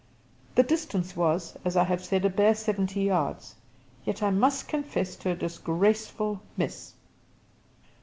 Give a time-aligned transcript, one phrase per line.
[0.55, 3.53] The distance was, as I have said, a bare seventy yards;
[4.03, 6.95] yet I must confess to a disgraceful miss.